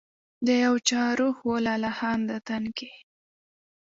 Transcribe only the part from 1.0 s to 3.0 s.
روح و لا لهانده تن کي